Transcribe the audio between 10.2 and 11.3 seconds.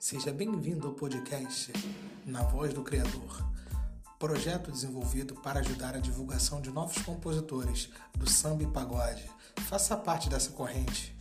dessa corrente.